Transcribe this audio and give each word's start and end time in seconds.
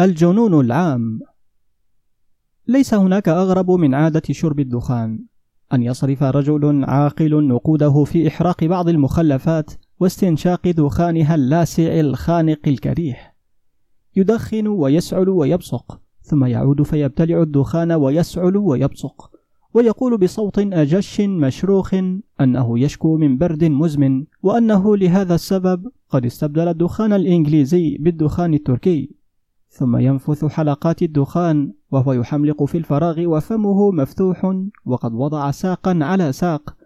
الجنون 0.00 0.60
العام. 0.60 1.20
ليس 2.68 2.94
هناك 2.94 3.28
أغرب 3.28 3.70
من 3.70 3.94
عادة 3.94 4.22
شرب 4.30 4.60
الدخان 4.60 5.24
أن 5.72 5.82
يصرف 5.82 6.22
رجل 6.22 6.84
عاقل 6.84 7.48
نقوده 7.48 8.04
في 8.04 8.28
إحراق 8.28 8.64
بعض 8.64 8.88
المخلفات 8.88 9.70
واستنشاق 10.00 10.68
دخانها 10.68 11.34
اللاسع 11.34 12.00
الخانق 12.00 12.58
الكريح. 12.66 13.36
يدخن 14.16 14.66
ويسعل 14.66 15.28
ويبصق 15.28 16.00
ثم 16.22 16.44
يعود 16.44 16.82
فيبتلع 16.82 17.42
الدخان 17.42 17.92
ويسعل 17.92 18.56
ويبصق 18.56 19.30
ويقول 19.74 20.18
بصوت 20.18 20.58
أجش 20.58 21.20
مشروخ 21.20 21.94
أنه 22.40 22.78
يشكو 22.78 23.16
من 23.16 23.38
برد 23.38 23.64
مزمن 23.64 24.24
وأنه 24.42 24.96
لهذا 24.96 25.34
السبب 25.34 25.88
قد 26.08 26.26
استبدل 26.26 26.68
الدخان 26.68 27.12
الإنجليزي 27.12 27.96
بالدخان 28.00 28.54
التركي. 28.54 29.21
ثم 29.72 29.96
ينفث 29.96 30.44
حلقات 30.44 31.02
الدخان 31.02 31.72
وهو 31.90 32.12
يحملق 32.12 32.64
في 32.64 32.78
الفراغ 32.78 33.20
وفمه 33.26 33.90
مفتوح 33.90 34.56
وقد 34.84 35.12
وضع 35.12 35.50
ساقا 35.50 35.98
على 36.02 36.32
ساق 36.32 36.76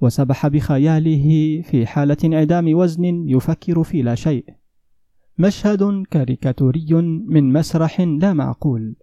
وسبح 0.00 0.46
بخياله 0.46 1.62
في 1.62 1.86
حالة 1.86 2.16
انعدام 2.24 2.74
وزن 2.74 3.04
يفكر 3.04 3.82
في 3.82 4.02
لا 4.02 4.14
شيء. 4.14 4.44
مشهد 5.38 6.02
كاريكاتوري 6.10 6.86
من 7.26 7.52
مسرح 7.52 8.00
لا 8.00 8.32
معقول. 8.32 8.96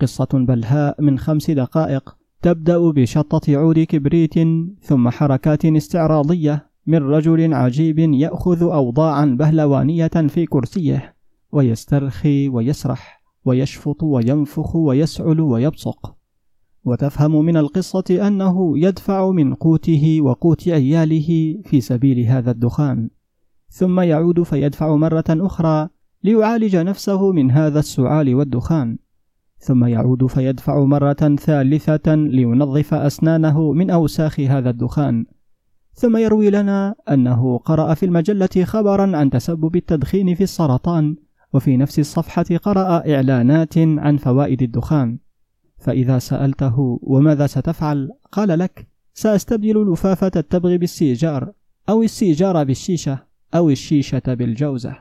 قصة 0.00 0.28
بلهاء 0.32 1.02
من 1.02 1.18
خمس 1.18 1.50
دقائق 1.50 2.16
تبدأ 2.42 2.78
بشطة 2.90 3.56
عود 3.56 3.78
كبريت 3.78 4.34
ثم 4.82 5.08
حركات 5.08 5.64
استعراضية 5.64 6.70
من 6.86 7.02
رجل 7.02 7.54
عجيب 7.54 7.98
يأخذ 7.98 8.62
أوضاعا 8.62 9.24
بهلوانية 9.24 10.26
في 10.28 10.46
كرسيه. 10.46 11.17
ويسترخي 11.52 12.48
ويسرح 12.48 13.22
ويشفط 13.44 14.02
وينفخ 14.02 14.76
ويسعل 14.76 15.40
ويبصق. 15.40 16.14
وتفهم 16.84 17.44
من 17.44 17.56
القصة 17.56 18.26
أنه 18.26 18.78
يدفع 18.78 19.30
من 19.30 19.54
قوته 19.54 20.18
وقوت 20.22 20.68
عياله 20.68 21.60
في 21.64 21.80
سبيل 21.80 22.18
هذا 22.20 22.50
الدخان. 22.50 23.10
ثم 23.70 24.00
يعود 24.00 24.42
فيدفع 24.42 24.96
مرة 24.96 25.24
أخرى 25.28 25.88
ليعالج 26.24 26.76
نفسه 26.76 27.32
من 27.32 27.50
هذا 27.50 27.78
السعال 27.78 28.34
والدخان. 28.34 28.98
ثم 29.58 29.84
يعود 29.84 30.26
فيدفع 30.26 30.84
مرة 30.84 31.36
ثالثة 31.38 32.14
لينظف 32.14 32.94
أسنانه 32.94 33.72
من 33.72 33.90
أوساخ 33.90 34.40
هذا 34.40 34.70
الدخان. 34.70 35.26
ثم 35.92 36.16
يروي 36.16 36.50
لنا 36.50 36.94
أنه 37.10 37.58
قرأ 37.58 37.94
في 37.94 38.06
المجلة 38.06 38.64
خبرا 38.64 39.16
عن 39.16 39.30
تسبب 39.30 39.76
التدخين 39.76 40.34
في 40.34 40.42
السرطان 40.42 41.16
وفي 41.52 41.76
نفس 41.76 41.98
الصفحة 41.98 42.44
قرأ 42.62 43.14
إعلانات 43.14 43.78
عن 43.78 44.16
فوائد 44.16 44.62
الدخان. 44.62 45.18
فإذا 45.78 46.18
سألته 46.18 46.98
وماذا 47.02 47.46
ستفعل? 47.46 48.10
قال 48.32 48.58
لك 48.58 48.86
سأستبدل 49.14 49.92
لفافة 49.92 50.30
التبغ 50.36 50.76
بالسيجار 50.76 51.52
أو 51.88 52.02
السيجار 52.02 52.64
بالشيشة 52.64 53.18
أو 53.54 53.70
الشيشة 53.70 54.22
بالجوزة. 54.26 54.96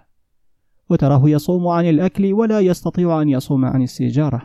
وتراه 0.89 1.29
يصوم 1.29 1.67
عن 1.67 1.85
الأكل 1.89 2.33
ولا 2.33 2.59
يستطيع 2.59 3.21
أن 3.21 3.29
يصوم 3.29 3.65
عن 3.65 3.81
السيجارة. 3.81 4.41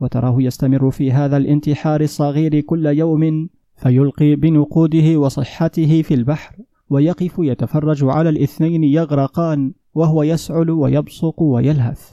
وتراه 0.00 0.36
يستمر 0.42 0.90
في 0.90 1.12
هذا 1.12 1.36
الانتحار 1.36 2.00
الصغير 2.00 2.60
كل 2.60 2.86
يوم 2.86 3.48
فيلقي 3.76 4.36
بنقوده 4.36 5.18
وصحته 5.18 6.02
في 6.02 6.14
البحر 6.14 6.56
ويقف 6.90 7.34
يتفرج 7.38 8.04
على 8.04 8.28
الاثنين 8.28 8.84
يغرقان. 8.84 9.72
وهو 9.94 10.22
يسعل 10.22 10.70
ويبصق 10.70 11.42
ويلهث. 11.42 12.12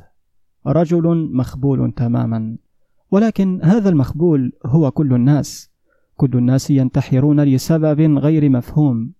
رجل 0.68 1.30
مخبول 1.34 1.92
تماما. 1.92 2.58
ولكن 3.12 3.60
هذا 3.64 3.90
المخبول 3.90 4.54
هو 4.66 4.92
كل 4.92 5.14
الناس. 5.14 5.72
كل 6.16 6.38
الناس 6.38 6.70
ينتحرون 6.72 7.44
لسبب 7.44 8.18
غير 8.18 8.50
مفهوم. 8.50 9.14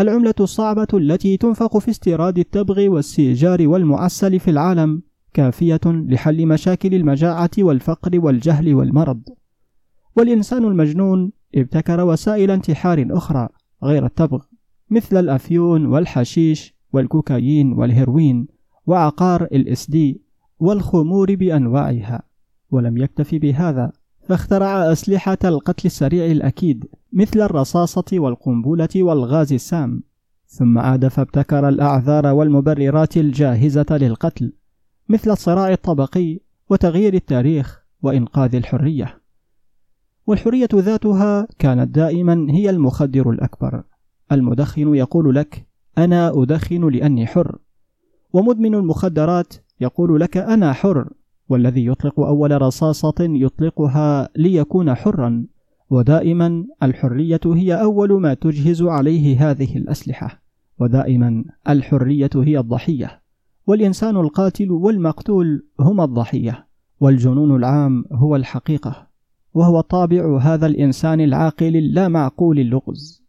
العملة 0.00 0.34
الصعبة 0.40 0.86
التي 0.94 1.36
تنفق 1.36 1.78
في 1.78 1.90
استيراد 1.90 2.38
التبغ 2.38 2.88
والسيجار 2.88 3.68
والمعسل 3.68 4.40
في 4.40 4.50
العالم 4.50 5.02
كافية 5.34 5.80
لحل 5.86 6.46
مشاكل 6.46 6.94
المجاعة 6.94 7.50
والفقر 7.58 8.20
والجهل 8.20 8.74
والمرض. 8.74 9.22
والإنسان 10.16 10.64
المجنون 10.64 11.32
ابتكر 11.54 12.00
وسائل 12.04 12.50
انتحار 12.50 13.06
أخرى 13.10 13.48
غير 13.84 14.06
التبغ 14.06 14.44
مثل 14.90 15.16
الأفيون 15.16 15.86
والحشيش 15.86 16.73
والكوكايين 16.94 17.72
والهيروين 17.72 18.46
وعقار 18.86 19.42
الـ 19.42 19.90
LSD 19.90 20.22
والخمور 20.58 21.34
بأنواعها 21.34 22.22
ولم 22.70 22.96
يكتف 22.96 23.34
بهذا 23.34 23.92
فاخترع 24.28 24.92
أسلحة 24.92 25.38
القتل 25.44 25.86
السريع 25.86 26.26
الأكيد 26.26 26.84
مثل 27.12 27.40
الرصاصة 27.40 28.04
والقنبلة 28.12 28.88
والغاز 28.96 29.52
السام 29.52 30.02
ثم 30.46 30.78
عاد 30.78 31.08
فابتكر 31.08 31.68
الأعذار 31.68 32.26
والمبررات 32.26 33.16
الجاهزة 33.16 33.86
للقتل 33.90 34.52
مثل 35.08 35.30
الصراع 35.30 35.72
الطبقي 35.72 36.40
وتغيير 36.70 37.14
التاريخ 37.14 37.84
وإنقاذ 38.02 38.54
الحرية. 38.54 39.20
والحرية 40.26 40.68
ذاتها 40.74 41.48
كانت 41.58 41.94
دائما 41.94 42.46
هي 42.50 42.70
المخدر 42.70 43.30
الأكبر. 43.30 43.82
المدخن 44.32 44.94
يقول 44.94 45.34
لك 45.34 45.66
أنا 45.98 46.42
أدخن 46.42 46.88
لأني 46.88 47.26
حر. 47.26 47.58
ومدمن 48.32 48.74
المخدرات 48.74 49.54
يقول 49.80 50.20
لك 50.20 50.36
أنا 50.36 50.72
حر 50.72 51.08
والذي 51.48 51.86
يطلق 51.86 52.20
أول 52.20 52.62
رصاصة 52.62 53.14
يطلقها 53.20 54.28
ليكون 54.36 54.94
حرا. 54.94 55.46
ودائما 55.90 56.64
الحرية 56.82 57.40
هي 57.46 57.74
أول 57.74 58.20
ما 58.20 58.34
تجهز 58.34 58.82
عليه 58.82 59.50
هذه 59.50 59.76
الأسلحة. 59.76 60.42
ودائما 60.80 61.44
الحرية 61.68 62.30
هي 62.34 62.58
الضحية. 62.58 63.20
والإنسان 63.66 64.16
القاتل 64.16 64.70
والمقتول 64.70 65.66
هما 65.80 66.04
الضحية. 66.04 66.66
والجنون 67.00 67.56
العام 67.56 68.04
هو 68.12 68.36
الحقيقة. 68.36 69.06
وهو 69.54 69.80
طابع 69.80 70.38
هذا 70.38 70.66
الإنسان 70.66 71.20
العاقل 71.20 71.76
اللامعقول 71.76 72.58
اللغز. 72.58 73.22